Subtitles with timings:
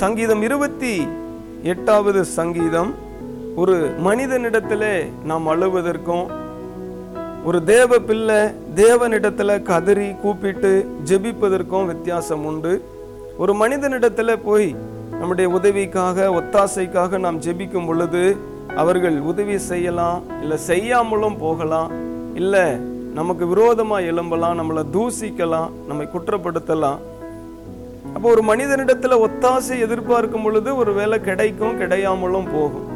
[0.00, 0.92] சங்கீதம் இருபத்தி
[1.62, 2.90] எட்டாவது சங்கீதம்.
[3.56, 4.94] ஒரு மனிதனிடத்திலே
[5.24, 6.24] நாம் அழுவதற்கும்
[7.44, 8.38] ஒரு தேவ பிள்ளை
[8.74, 10.72] தேவனிடத்துல கதறி கூப்பிட்டு
[11.10, 12.72] ஜெபிப்பதற்கும் வித்தியாசம் உண்டு.
[13.38, 14.68] ஒரு மனிதனிடத்துல போய்
[15.20, 18.24] நம்முடைய உதவிக்காக ஒத்தாசைக்காக நாம் ஜெபிக்கும் பொழுது
[18.82, 21.92] அவர்கள் உதவி செய்யலாம் இல்லை செய்யாமலும் போகலாம்
[22.34, 22.66] இல்லை
[23.20, 27.00] நமக்கு விரோதமாக எழும்பலாம் நம்மளை தூசிக்கலாம் நம்மை குற்றப்படுத்தலாம்.
[28.14, 32.88] அப்போ ஒரு மனிதனிடத்துல ஒத்தாசை எதிர்பார்க்கும் பொழுது ஒரு வேலை கிடைக்கும் கிடையாமலும் போகும்.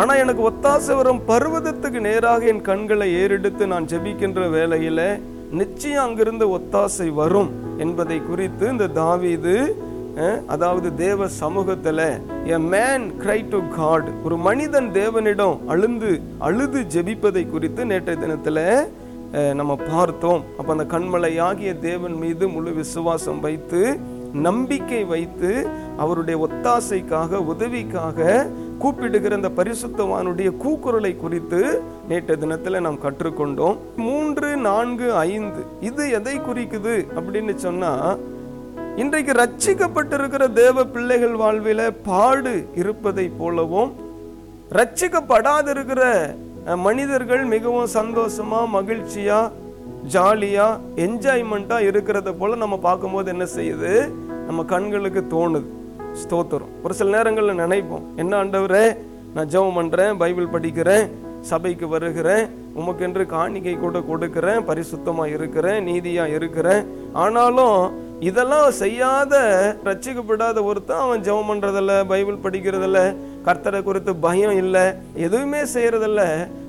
[0.00, 5.06] ஆனா எனக்கு ஒத்தாசை வரும் பருவதத்துக்கு நேராக என் கண்களை ஏறெடுத்து நான் ஜெபிக்கின்ற வேலையில்
[5.60, 7.50] நிச்சயம் அங்கிருந்து ஒத்தாசை வரும்
[7.84, 9.56] என்பதை குறித்து இந்த தாவிது
[10.54, 12.00] அதாவது தேவ சமூகத்துல
[12.56, 16.10] a man cry to God ஒரு மனிதன் தேவனிடம் அழுந்து
[16.48, 18.58] அழுது ஜெபிப்பதை குறித்து நேற்றைய தினத்துல
[19.58, 20.42] நம்ம பார்த்தோம்.
[20.58, 23.80] அப்ப அந்த கண்மலையாகிய தேவன் மீது முழு விசுவாசம் வைத்து
[24.34, 25.66] நம்பிக்கை வைத்து
[25.96, 28.46] அவருடைய ஒத்தாசைக்காக உதவிக்காக
[28.78, 33.76] கூப்பிடுகிற அந்த பரிசுத்தவானுடைய கூக்குரலை குறித்து நேற்று தினத்தில் நாம் கற்றுக்கொண்டோம்.
[33.96, 38.16] மூன்று நான்கு ஐந்து இது எதை குறிக்குது அப்படின்னு சொன்னா
[38.96, 43.92] இன்றைக்கு ரட்சிக்கப்பட்டிருக்கிற தேவ பிள்ளைகள் வாழ்வில் பாடு இருப்பதை போலவும்
[44.70, 46.02] ரட்சிக்கப்படாதிருக்கிற
[46.76, 49.50] மனிதர்கள் மிகவும் சந்தோஷமா மகிழ்ச்சியா
[50.12, 54.10] ஜாலியா என்ஜாய்மெண்ட்டா இருக்கிறத போல நம்ம பார்க்கும்போது என்ன செய்யுது?
[54.46, 55.68] நம்ம கண்களுக்கு தோணுது.
[56.22, 56.72] ஸ்தோத்திரம்.
[56.84, 58.86] ஒரு சில நேரங்களில் நினைப்போம் என்ன ஆண்டவரே
[59.34, 61.06] நான் ஜெபம் பண்ணுறேன் பைபிள் படிக்கிறேன்
[61.50, 62.44] சபைக்கு வருகிறேன்
[62.80, 66.82] உமக்கென்று காணிக்கை கூட கொடுக்கிறேன் பரிசுத்தமாக இருக்கிறேன் நீதியாக இருக்கிறேன்.
[67.24, 67.78] ஆனாலும்
[68.28, 69.34] இதெல்லாம் செய்யாத
[69.84, 72.98] ரட்சிக்கப்படாத ஒருத்தன் அவன் ஜெபம் பண்றதில்ல பைபிள் படிக்கிறதில்ல
[73.46, 74.84] கர்த்தரை குறித்து பயம் இல்லை
[75.26, 76.22] எதுவுமே செய்யறதில்ல.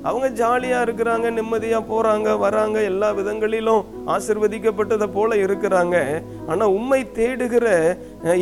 [0.09, 5.97] அவங்க ஜாலியா இருக்கிறாங்க நிம்மதியா போறாங்க வராங்க எல்லா விதங்களிலும் ஆசிர்வதிக்கப்பட்டதை போல இருக்கிறாங்க.
[6.47, 7.67] ஆனா உண்மை தேடுகிற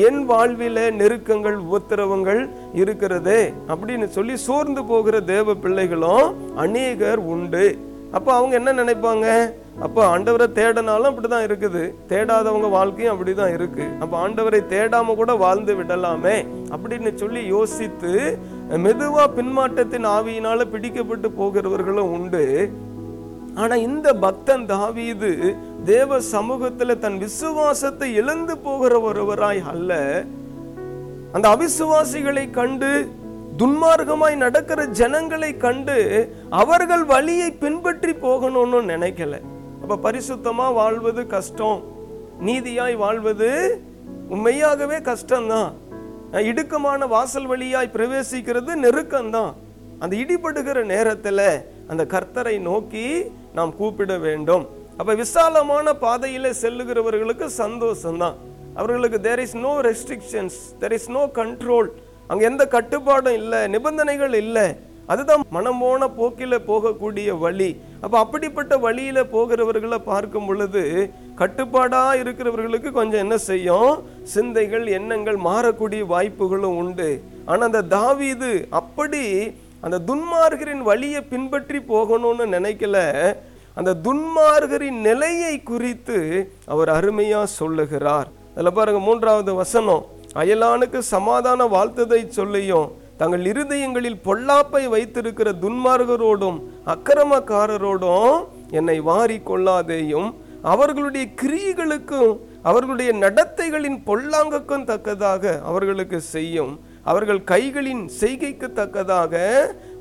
[0.08, 2.42] என் வாழ்வில நெருக்கங்கள் உபத்திரவங்கள்
[2.84, 6.26] இருக்கிறது அப்படின்னு சொல்லி சோர்ந்து போகிற தேவ பிள்ளைகளும்
[6.66, 7.66] அநேகர் உண்டு.
[8.12, 9.28] அப்போ அவங்க என்ன நினைப்பாங்க?
[9.86, 11.84] அப்போ ஆண்டவரை தேடனாலும் அப்படிதான் இருக்குது.
[12.10, 13.86] தேடாதவங்க வாழ்க்கையும் அப்படிதான் இருக்கு.
[14.00, 16.36] அப்போ ஆண்டவரை தேடாம கூட வாழ்ந்து விடலாமே
[16.74, 18.12] அப்படின்னு சொல்லி யோசித்து
[18.86, 22.72] மெதுவா பின்மாற்றத்தின் ஆவியினால பிடிக்கப்பட்டு போகிறவர்களும் உண்டு.
[23.56, 25.32] ஆனா இந்த பக்தன் தாவீது
[25.86, 30.24] தேவ சமூகத்துல தன் விசுவாசத்தை இழந்து போகிற ஒருவராய் அல்ல.
[31.32, 32.92] அந்த அவிசுவாசிகளை கண்டு
[33.62, 35.98] துன்மார்க்கமாய் நடக்கிற ஜனங்களை கண்டு
[36.50, 39.42] அவர்கள் வழியை பின்பற்றி போகணும்னு நினைக்கல.
[39.84, 41.80] அப்போ பரிசுத்தமாக வாழ்வது கஷ்டம்.
[42.48, 43.50] நீதியாய் வாழ்வது
[44.34, 45.72] உண்மையாகவே கஷ்டம்தான்.
[46.50, 49.52] இடுக்கமான வாசல் வழியாய் பிரவேசிக்கிறது நெருக்கம்தான்.
[50.02, 51.50] அந்த இடிபடுகிற நேரத்தில்
[51.92, 53.06] அந்த கர்த்தரை நோக்கி
[53.58, 54.64] நாம் கூப்பிட வேண்டும்.
[55.00, 58.40] அப்போ விசாலமான பாதையில் செல்லுகிறவர்களுக்கு சந்தோஷம்தான்.
[58.80, 61.90] அவர்களுக்கு there is no restrictions there is no control
[62.30, 64.68] அங்கே எந்த கட்டுப்பாடும் இல்லை நிபந்தனைகள் இல்லை.
[65.08, 67.70] அதுதான் மனம் போன போக்கில் போகக்கூடிய வழி.
[68.02, 70.84] அப்போ அப்படிப்பட்ட வழியில் போகிறவர்களை பார்க்கும் பொழுது
[71.36, 73.92] கட்டுப்பாடாக இருக்கிறவர்களுக்கு கொஞ்சம் என்ன செய்யும்?
[74.34, 77.10] சிந்தைகள் எண்ணங்கள் மாறக்கூடிய வாய்ப்புகளும் உண்டு.
[77.46, 79.26] ஆனால் அந்த தாவீது அப்படி
[79.86, 82.98] அந்த துன்மார்கரின் வழியை பின்பற்றி போகணும்னு நினைக்கல.
[83.80, 86.18] அந்த துன்மார்கரின் நிலையை குறித்து
[86.74, 88.28] அவர் அருமையாக சொல்லுகிறார்.
[88.56, 90.04] அதில் பாருங்கள் மூன்றாவது வசனம்.
[90.42, 102.40] அயலானுக்கு சமாதான வாழ்த்ததை சொல்லியும் தங்கள் இருதயங்களில் பொல்லாப்பை வைத்திருக்கிற துன்மார்கரோடும் அக்கிரமக்காரரோடும் என்னை வாரி கொள்ளாதேயும் அவர்களுடைய கிரியைகளுக்கும்
[102.62, 109.34] அவர்களுடைய நடத்தைகளின் பொல்லாங்குக்கும் தக்கதாக அவர்களுக்கு செய்யும் அவர்கள் கைகளின் செய்கைக்கு தக்கதாக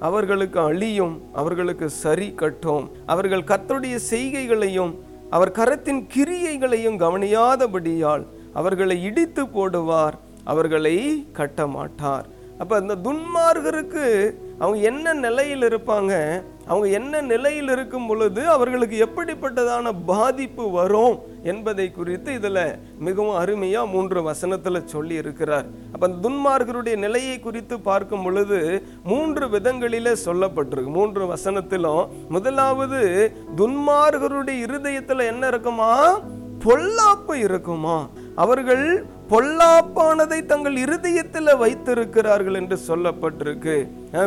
[0.01, 2.91] அவர்களுக்கு அழியும் அவர்களுக்கு சரி கட்டும்.
[3.07, 4.93] அவர்கள் கத்தருடைய செய்கைகளையும்
[5.31, 12.27] அவர் கரத்தின் கிரியைகளையும் கவனியாதபடியால் அவர்களை இடித்து போடுவார் அவர்களை கட்ட மாட்டார்
[12.59, 16.43] அப்போ இந்த துன்மார்கருக்கு அவங்க என்ன நிலையில் இருப்பாங்க?
[16.67, 24.23] அவங்க என்ன நிலையில் இருக்கும் பொழுது அவர்களுக்கு எப்படிப்பட்டதான பாதிப்பு வரும் என்பதை குறித்து இதில் மிகவும் அருமையாக மூன்று
[24.23, 30.87] வசனத்தில் சொல்லி இருக்கிறார் அப்போ அந்த துன்மார்கருடைய நிலையை குறித்து பார்க்கும் பொழுது மூன்று விதங்களிலே சொல்லப்பட்டிருக்கு.
[30.87, 36.21] மூன்று வசனத்திலும் முதலாவது துன்மார்கருடைய இருதயத்தில் என்ன இருக்குமா?
[36.65, 38.09] பொல்லாப்பு இருக்குமா?
[38.37, 43.77] அவர்கள் பொல்லாப்பானதை தங்கள் இருதயத்தில் வைத்திருக்கிறார்கள் என்று சொல்லப்பட்டிருக்கு.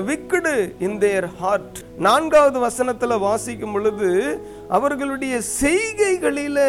[0.08, 0.54] விக்கடு
[0.86, 4.10] இன் தேர் ஹார்ட் நான்காவது வசனத்தில் வாசிக்கும் பொழுது
[4.78, 6.60] அவர்களுடைய செய்கைகளில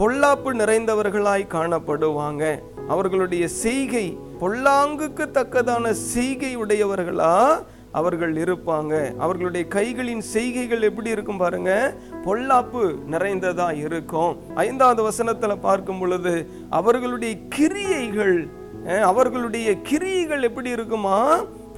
[0.00, 2.44] பொல்லாப்பு நிறைந்தவர்களாய் காணப்படுவாங்க.
[2.88, 4.06] அவர்களுடைய செய்கை
[4.40, 7.36] பொல்லாங்குக்கு தக்கதான செய்கை உடையவர்களா?
[7.94, 8.94] அவர்கள் இருப்பாங்க.
[9.24, 11.72] அவர்களுடைய கைகளின் செய்கைகள் எப்படி இருக்கும் பாருங்க?
[12.24, 14.32] பொல்லாப்பு நிறைந்ததா இருக்கும்.
[14.54, 16.34] ஐந்தாவது வசனத்துல பார்க்கும் பொழுது
[16.70, 18.38] அவர்களுடைய கிரியைகள்
[19.10, 21.18] அவர்களுடைய கிரியைகள் எப்படி இருக்குமா?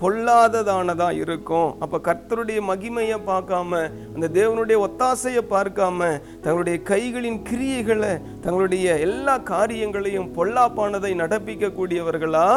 [0.01, 1.69] பொல்லாததானதா இருக்கும்.
[1.85, 3.71] அப்ப கர்த்தருடைய மகிமையை பார்க்காம
[4.15, 6.09] அந்த தேவனுடைய ஒத்தாசையை பார்க்காம
[6.43, 8.13] தங்களுடைய கைகளின் கிரியைகளை
[8.47, 12.49] தங்களுடைய எல்லா காரியங்களையும் பொல்லாப்பானதை நடப்பிக்கக்கூடியவர்களா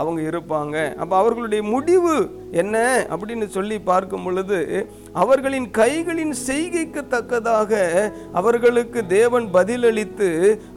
[0.00, 0.76] அவங்க இருப்பாங்க.
[1.02, 2.14] அப்போ அவர்களுடைய முடிவு
[2.62, 2.76] என்ன
[3.12, 4.58] அப்படின்னு சொல்லி பார்க்கும் பொழுது
[5.22, 7.80] அவர்களின் கைகளின் செய்கைக்கு தக்கதாக
[8.40, 10.30] அவர்களுக்கு தேவன் பதிலளித்து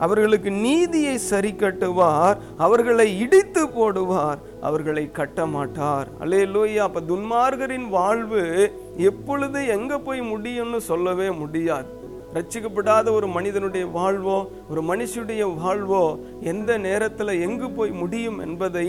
[0.05, 4.39] அவர்களுக்கு நீதியை சரி கட்டுவார் அவர்களை இடித்து போடுவார்
[4.69, 6.09] அவர்களை கட்டமாட்டார்.
[6.23, 6.41] அல்லே
[6.87, 8.43] அப்போ துன்மார்கரின் வாழ்வு
[9.11, 11.89] எப்பொழுது எங்கே போய் முடியும்னு சொல்லவே முடியாது.
[12.35, 14.37] ரட்சிக்கப்படாத ஒரு மனிதனுடைய வாழ்வோ
[14.71, 16.01] ஒரு மனுஷனுடைய வாழ்வோ
[16.51, 18.87] எந்த நேரத்தில் எங்கு போய் முடியும் என்பதை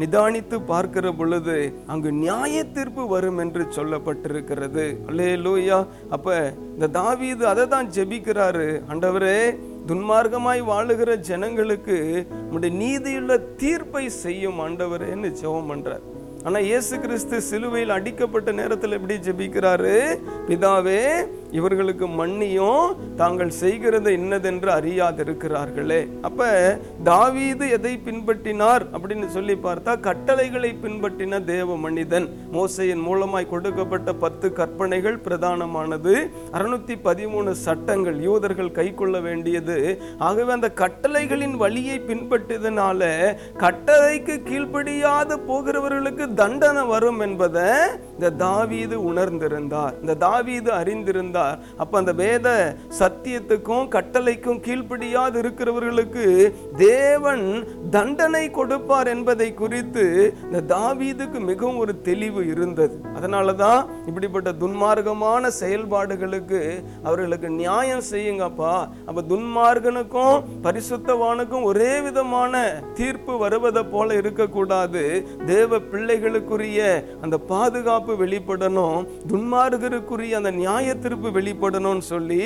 [0.00, 1.56] நிதானித்து பார்க்கிற பொழுது
[1.92, 4.84] அங்கு நியாய தீர்ப்பு வரும் என்று சொல்லப்பட்டிருக்கிறது.
[5.08, 5.78] அல்லே லூயா
[6.16, 6.36] அப்ப
[6.74, 8.68] இந்த தாவீது அதை தான் ஜெபிக்கிறாரு.
[8.90, 9.40] ஆண்டவரே
[9.90, 11.98] துன்மார்க்கமாய் வாழுகிற ஜனங்களுக்கு
[12.54, 16.04] உடைய நீதியுள்ள தீர்ப்பை செய்யும் ஆண்டவரேன்னு ஜெபம் பண்றார்.
[16.46, 19.94] ஆனா இயேசு கிறிஸ்து சிலுவையில் அடிக்கப்பட்ட நேரத்தில் எப்படி ஜெபிக்கிறாரு?
[20.48, 21.02] பிதாவே
[21.50, 26.08] இவர்களுக்கு மன்னியும் தாங்கள் செய்கிறது இன்னதென்று அறியாதிருக்கிறார்களே.
[26.22, 26.46] அப்ப
[27.04, 32.28] தாவீது எதை பின்பற்றினார் அப்படின்னு சொல்லி பார்த்தா கட்டளைகளை பின்பற்றின தேவ மனிதன்.
[32.52, 36.30] மோசையின் மூலமாய் கொடுக்கப்பட்ட பத்து கற்பனைகள் பிரதானமானது.
[36.52, 40.00] அறுநூத்தி பதிமூணு சட்டங்கள் யூதர்கள் கை கொள்ள வேண்டியது.
[40.18, 43.10] ஆகவே அந்த கட்டளைகளின் வழியை பின்பற்றதுனால
[43.58, 47.70] கட்டளைக்கு கீழ்ப்படியாது போகிறவர்களுக்கு தண்டனை வரும் என்பதை
[48.18, 49.94] இந்த தாவீது உணர்ந்திருந்தார்.
[50.00, 51.58] இந்த தாவீது அறிந்திருந்தார்.
[51.82, 52.48] அப்ப அந்த வேத
[53.00, 56.24] சத்தியத்துக்கும் கட்டளைக்கும் கீழ்ப்படியாது இருக்கிறவர்களுக்கு
[56.76, 57.44] தேவன்
[57.90, 60.04] தண்டனை கொடுப்பார் என்பதை குறித்து
[60.46, 62.96] இந்த தாவீதுக்கு மிகவும் ஒரு தெளிவு இருந்தது.
[63.18, 66.60] அதனால தான் இப்படிப்பட்ட துன்மார்க்கமான செயல்பாடுகளுக்கு
[67.08, 68.74] அவர்களுக்கு நியாயம் செய்யுங்கப்பா.
[69.08, 70.36] அப்ப துன்மார்கனுக்கும்
[70.66, 72.54] பரிசுத்தவானுக்கும் ஒரே விதமான
[73.00, 75.04] தீர்ப்பு வருவதை போல இருக்கக்கூடாது.
[75.46, 76.80] தேவ பிள்ளைகளுக்குரிய
[77.22, 78.98] அந்த பாதுகாப்பு வெளிப்படணும்
[79.30, 82.42] துன்மார்கருக்குரிய அந்த நியாய தீர்ப்பு வெளிப்படணும்னு சொல்லி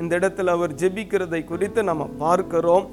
[0.00, 2.86] இந்த இடத்துல அவர் ஜெபிக்கிறதை குறித்து நம்ம பார்க்கிறோம்.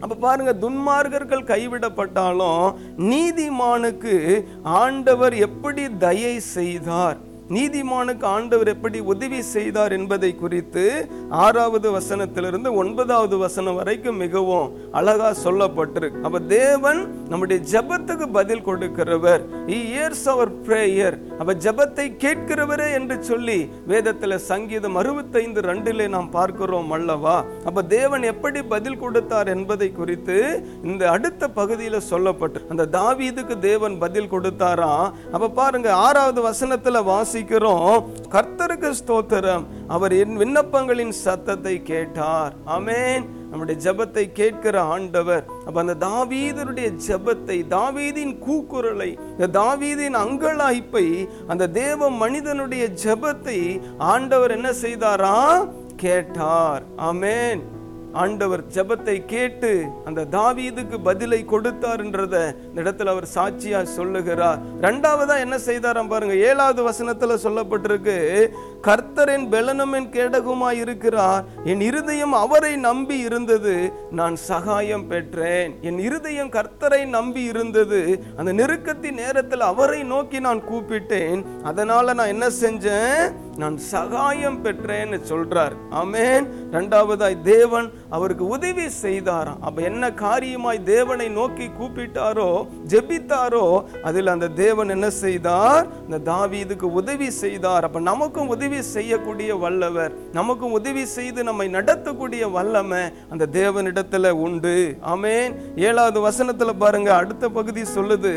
[0.00, 2.64] அப்ப பாருங்க துன்மார்கர்கள் கைவிடப்பட்டாலும்
[3.10, 4.14] நீதிமானுக்கு
[4.62, 7.18] ஆண்டவர் எப்படி தயை செய்தார்?
[7.54, 10.84] நீதிமானுக்கு ஆண்டவர் எப்படி உதவி செய்தார் என்பதை குறித்து
[11.28, 19.42] ஆறாவது வசனத்திலிருந்து ஒன்பதாவது வசனம் வரைக்கும் மிகவும் அழகா சொல்லப்பட்டிருக்கு அப்ப தேவன் நம்முடைய ஜெபத்துக்கு பதில் கொடுக்கிறவர்.
[19.66, 23.56] இயர்ஸ் அவர் பிரேயர் அப்ப ஜெபத்தை கேட்கிறவரே என்று சொல்லி
[23.88, 27.44] வேதத்துல சங்கீதம் அறுபத்தைந்து ரெண்டிலே நாம் பார்க்கிறோம் அல்லவா?
[27.64, 30.36] அப்ப தேவன் எப்படி பதில் கொடுத்தார் என்பதை குறித்து
[30.84, 37.96] இந்த அடுத்த பகுதியில சொல்லப்பட்டு அந்த தாவீதுக்கு தேவன் பதில் கொடுத்தாராம் அப்ப பாருங்க ஆறாவது வசனத்துல வாசிக்கிறோம்
[38.30, 42.52] கர்த்தருக்கு ஸ்தோத்திரம் அவர் என் விண்ணப்பங்களின் சத்தத்தை கேட்டார்.
[42.64, 43.24] ஆமென்.
[43.52, 45.44] நம்முடைய ஜெபத்தை கேட்கிற ஆண்டவர்.
[45.66, 54.70] அப்ப அந்த தாவீதருடைய ஜெபத்தை தாவீதின் கூக்குரலை இந்த தாவீதின் அங்கலாய்ப்பை அந்த தேவ மனிதனுடைய ஜெபத்தை ஆண்டவர் என்ன
[54.70, 55.68] செய்தாரா?
[55.96, 56.82] கேட்டார்.
[56.96, 57.62] ஆமென்.
[58.12, 64.58] ஆண்டவர் ஜெபத்தை கேட்டு அந்த தாவீதுக்கு பதிலை கொடுத்தார்ன்றத இந்த இடத்துல அவர் சாட்சியா சொல்லுகிறார்.
[64.80, 68.50] ரெண்டாவதா என்ன செய்தாராம் பாருங்க ஏழாவது வசனத்துல சொல்லப்பட்டிருக்கு
[68.82, 71.44] கர்த்தரின் பெலனும் கேடகுமாய் இருக்கிறார்.
[71.64, 75.78] என் இருதயம் அவரை நம்பி இருந்தது நான் சகாயம் பெற்றேன்.
[75.80, 81.44] என் இருதயம் கர்த்தரை நம்பி இருந்தது அந்த நெருக்கத்தின் நேரத்தில் அவரை நோக்கி நான் கூப்பிட்டேன்.
[81.62, 83.32] அதனால நான் என்ன செஞ்சேன்?
[83.62, 85.74] நான் சகாயம் பெற்றேன்னு சொல்றார்.
[86.02, 89.60] அமேன் ரெண்டாவதாய் தேவன் அவருக்கு உதவி செய்தாராம்.
[89.66, 92.48] அப்ப என்ன காரியமாய் தேவனை நோக்கி கூப்பிட்டாரோ
[92.92, 93.66] ஜெபித்தாரோ
[94.08, 95.84] அதில் அந்த தேவன் என்ன செய்தார்?
[96.06, 97.86] இந்த தாவீதுக்கு உதவி செய்தார்.
[97.88, 103.02] அப்ப நமக்கும் உதவி செய்யக்கூடிய வல்லவர் நமக்கும் உதவி செய்து நம்மை நடத்தக்கூடிய வல்லமை
[103.32, 104.76] அந்த தேவனிடத்துல உண்டு.
[105.14, 105.54] அமேன்
[105.88, 108.34] ஏழாவது வசனத்துல பாருங்க அடுத்த பகுதி சொல்லுது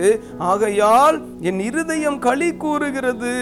[0.51, 1.17] ஆகையால்
[1.49, 3.33] என் இருதயம் களி கூறுகிறது.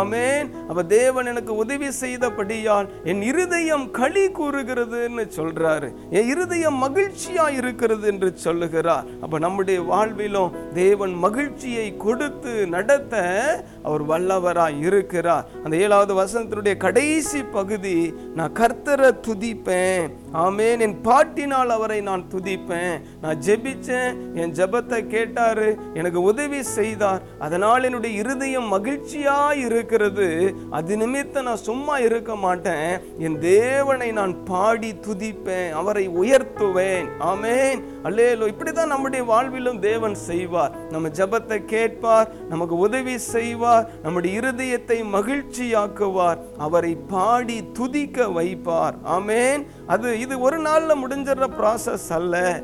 [0.00, 5.92] அமேன் அப்ப தேவன் எனக்கு உதவி செய்தபடியால் என் இருதயம் களி கூறுகிறதுன்னு சொல்றாரு.
[6.10, 9.04] என் இருதயம் மகிழ்ச்சியா இருக்கிறது என்று சொல்லுகிறார்.
[9.20, 13.16] அப்ப நம்முடைய வாழ்விலும் தேவன் மகிழ்ச்சியை கொடுத்து நடத்த
[13.82, 15.48] அவர் வல்லவராய் இருக்கிறார்.
[15.64, 20.10] அந்த ஏழாவது வசனத்தினுடைய கடைசி பகுதி நான் கர்த்தரை துதிப்பேன்.
[20.34, 20.80] ஆமேன்.
[20.80, 23.00] என் பாட்டினால் அவரை நான் துதிப்பேன்.
[23.22, 24.14] நான் ஜெபிச்சேன்.
[24.34, 25.78] என் ஜெபத்தை கேட்டாரு.
[25.94, 27.22] எனக்கு உதவி செய்தார்.
[27.38, 30.56] அதனால் என்னுடைய இருதயம் மகிழ்ச்சியா இருக்கிறது.
[30.70, 33.00] அது நிமித்தம் நான் சும்மா இருக்க மாட்டேன்.
[33.18, 35.70] என் தேவனை நான் பாடி துதிப்பேன்.
[35.70, 37.08] அவரை உயர்த்துவேன்.
[37.20, 37.82] ஆமேன்.
[38.02, 40.72] அல்லேலோ இப்படிதான் நம்முடைய வாழ்விலும் தேவன் செய்வார்.
[40.90, 42.30] நம்ம ஜெபத்தை கேட்பார்.
[42.48, 43.90] நமக்கு உதவி செய்வார்.
[44.02, 46.38] நம்முடைய இருதயத்தை மகிழ்ச்சியாக்குவார்.
[46.58, 48.92] அவரை பாடி துதிக்க வைப்பார்.
[49.06, 49.66] ஆமேன்.
[49.86, 52.60] அது இது ஒரு நாள்ல முடிஞ்சிடுற ப்ராசஸ் அல்ல.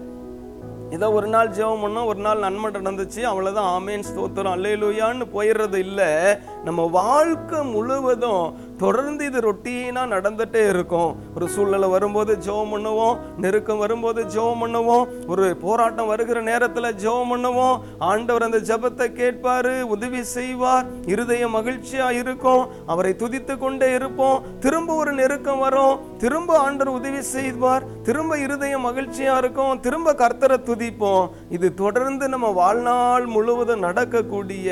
[0.91, 2.05] ஏதோ ஒரு நாள் ஜெபம் பண்ணோம்.
[2.05, 3.21] ஒரு நாள் நன்மை நடந்துச்சு.
[3.21, 4.03] அவ்வளோதான் ஆமேன்.
[4.15, 4.55] ஸ்தோத்திரம்.
[4.57, 6.39] அல்லையிலூயான்னு போயிடுறது இல்லை.
[6.65, 8.45] நம்ம வாழ்க்கை முழுவதும்
[8.79, 11.11] தொடர்ந்து இது ரொட்டீனாக நடந்துட்டே இருக்கும்.
[11.35, 17.77] ஒரு சூழ்நிலை வரும்போது ஜெபம் பண்ணுவோம் நெருக்கம் வரும்போது ஜெபம் பண்ணுவோம் ஒரு போராட்டம் வருகிற நேரத்தில் ஜெபம் பண்ணுவோம்.
[17.99, 22.69] ஆண்டவர் அந்த ஜெபத்தை கேட்பார் உதவி செய்வார் இருதய மகிழ்ச்சியாக இருக்கும்.
[22.87, 24.43] அவரை துதித்து கொண்டே இருப்போம்.
[24.61, 26.01] திரும்ப ஒரு நெருக்கம் வரும்.
[26.19, 27.85] திரும்ப ஆண்டவர் உதவி செய்வார்.
[28.03, 29.81] திரும்ப இருதய மகிழ்ச்சியாக இருக்கும்.
[29.81, 31.29] திரும்ப கர்த்தரை துதிப்போம்.
[31.57, 34.69] இது தொடர்ந்து நம்ம வாழ்நாள் முழுவதும் நடக்கக்கூடிய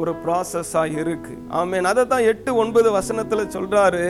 [0.00, 1.32] ஒரு ப்ராசஸா இருக்கு.
[1.60, 1.86] ஆமேன்.
[1.90, 4.04] அதை தான் எட்டு ஒன்பது வசனத்துல சொல்றாரு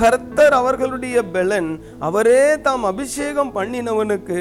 [0.00, 1.70] கர்த்தர் அவர்களுடைய பெலன்
[2.08, 4.40] அவரே தாம் அபிஷேகம் பண்ணினவனுக்கு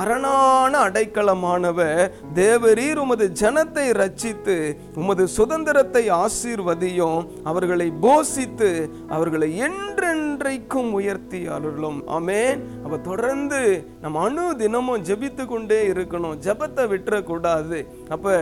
[0.00, 2.00] அரணான அடைக்கலமானவர்.
[2.34, 4.56] தேவரீர் உமது ஜனத்தை ரச்சித்து
[5.02, 7.20] உமது சுதந்திரத்தை ஆசீர்வதியும்
[7.52, 8.70] அவர்களை போஷித்து
[9.08, 12.62] அவர்களை என்றென்றைக்கும் உயர்த்தி அருளும் ஆமேன்.
[12.86, 13.62] அவ தொடர்ந்து
[14.00, 16.31] நம்ம அணு தினமும் ஜெபித்து கொண்டே இருக்கணும்.
[16.34, 17.86] ஜெபத்தை விட்டுறக்கூடாது.
[18.08, 18.32] அப்போ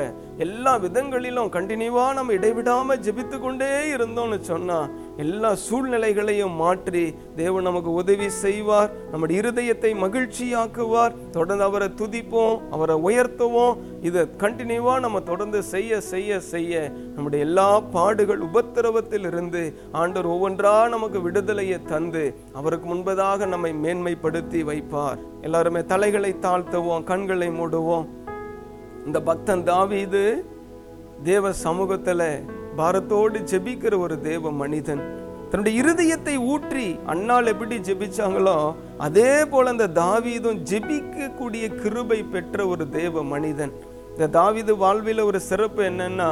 [0.45, 4.91] எல்லா விதங்களிலும் கண்டினியூவாக நம்ம இடைவிடாமல் ஜெபித்து கொண்டே இருந்தோம்னு சொன்னால்
[5.25, 7.03] எல்லா சூழ்நிலைகளையும் மாற்றி
[7.41, 11.17] தேவன் நமக்கு உதவி செய்வார் நம்முடைய இருதயத்தை மகிழ்ச்சியாக்குவார்.
[11.37, 13.77] தொடர்ந்து அவரை துதிப்போம் அவரை உயர்த்துவோம்.
[14.09, 19.65] இதை கண்டினியூவாக நம்ம தொடர்ந்து செய்ய செய்ய செய்ய நம்முடைய எல்லா பாடுகள் உபத்திரவத்தில் இருந்து
[20.03, 22.25] ஆண்டவர் ஒவ்வொன்றா நமக்கு விடுதலையை தந்து
[22.61, 25.21] அவருக்கு முன்பதாக நம்மை மேன்மைப்படுத்தி வைப்பார்.
[25.43, 28.09] எல்லாருமே தலைகளை தாழ்த்துவோம் கண்களை மூடுவோம்.
[29.07, 30.23] இந்த பக்தன் தாவீது
[31.29, 32.29] தேவ சமூகத்தில்
[32.79, 35.03] பாரத்தோடு ஜெபிக்கிற ஒரு தேவ மனிதன்.
[35.51, 38.57] தன்னுடைய இருதயத்தை ஊற்றி அண்ணால் எப்படி ஜெபிச்சாங்களோ
[39.07, 43.73] அதே போல அந்த தாவீதும் ஜெபிக்கக்கூடிய கிருபை பெற்ற ஒரு தேவ மனிதன்.
[44.13, 46.31] இந்த தாவீது வாழ்வில் ஒரு சிறப்பு என்னன்னா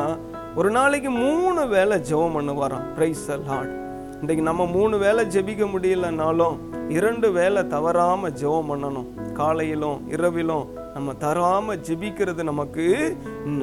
[0.60, 2.86] ஒரு நாளைக்கு மூணு வேளை ஜெபம் பண்ணுவாராம்.
[2.96, 3.74] பிரைஸ் லார்ட்
[4.20, 6.56] இன்றைக்கு நம்ம மூணு வேளை ஜெபிக்க முடியலனாலும்
[6.98, 9.08] இரண்டு வேளை தவறாமல் ஜெபம் பண்ணணும்.
[9.38, 10.64] காலையிலும் இரவிலும்
[10.94, 12.86] நம்ம தராம ஜெபிக்கிறது நமக்கு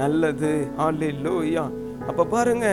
[0.02, 0.52] நல்லது.
[0.80, 1.64] ஹalleluya.
[2.10, 2.68] அப்ப பாருங்க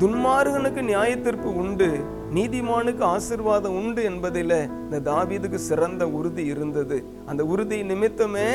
[0.00, 1.88] துன்மார்கனுக்கு நியாயத்திற்பு உண்டு
[2.36, 6.98] நீதிமானுக்கு ஆசீர்வாதம் உண்டு என்பதில் இந்த தாவீதுக்கு சிறந்த உறுதி இருந்தது.
[7.30, 8.48] அந்த உறுதி நிமித்தமே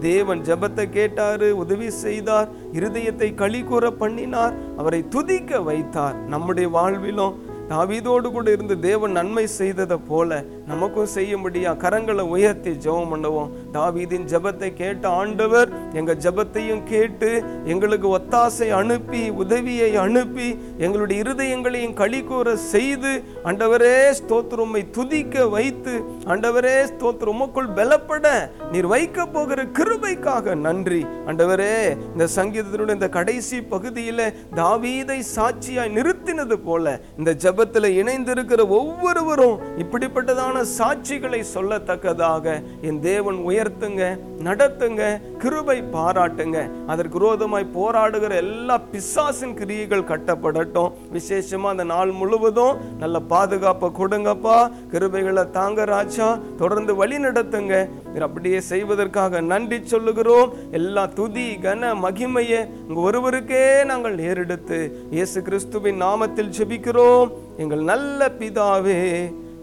[0.00, 2.48] தேவன் ஜெபத்தை கேட்டாரு உதவி செய்தார்
[2.78, 6.16] இருதயத்தை களி கூற பண்ணினார் அவரை துதிக்க வைத்தார்.
[6.34, 7.34] நம்முடைய வாழ்விலும்
[7.72, 10.36] தாவீதோடு கூட இருந்து தேவன் நன்மை செய்ததை போல
[10.70, 13.50] நமக்கும் செய்யும்படியா கரங்களை உயர்த்தி ஜெபம் பண்ணுவோம்.
[13.76, 17.30] தாவீதின் ஜெபத்தை கேட்ட ஆண்டவர் எங்க ஜெபத்தையும் கேட்டு
[17.72, 20.48] எங்களுக்கு ஒத்தாசை அனுப்பி உதவியை அனுப்பி
[20.84, 23.12] எங்களுடைய இருதயங்களையும் களி கூற செய்து
[23.50, 25.94] ஆண்டவரே ஸ்தோத்திரமை துதிக்க வைத்து
[26.34, 28.26] ஆண்டவரே ஸ்தோத்திரம் உமக்குள் பலப்பட
[28.72, 31.02] நீர் வைக்க போகிற கிருபைக்காக நன்றி.
[31.28, 31.74] ஆண்டவரே
[32.12, 34.20] இந்த சங்கீதத்தினுடைய இந்த கடைசி பகுதியில
[34.56, 36.84] தாவீதை சாட்சியாய் நிறுத்தினது போல
[37.18, 46.58] இந்த ஜெபத்தில் இணைந்திருக்கிற ஒவ்வொருவரும் இப்படிப்பட்டதான சாட்சிகளை சொல்லத்தக்கதாக என் தேவன் உயர்த்துங்க நடத்துங்க கிருபை பாராட்டுங்க.
[46.86, 50.92] அதற்கு விரோதமாய் போராடுகிற எல்லா பிசாசின் கிரியைகள் கட்டப்படட்டும்.
[51.12, 54.70] விசேஷமா அந்த நாள் முழுவதும் நல்ல பாதுகாப்பை கொடுங்கப்பா.
[54.92, 57.88] கிருபைகளை தாங்க ராஜா தொடர்ந்து வழி நடத்துங்க.
[58.20, 60.52] அப்படியே செய்வதற்காக நன்றி சொல்லுகிறோம்.
[60.70, 67.30] எல்லா துதி கன மகிமையை உங்க ஒருவருக்கே நாங்கள் ஏறெடுத்து இயேசு கிறிஸ்துவின் நாமத்தில் ஜெபிக்கிறோம்.
[67.56, 68.98] எங்கள் நல்ல பிதாவே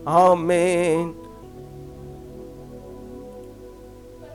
[0.06, 1.12] ஆமென்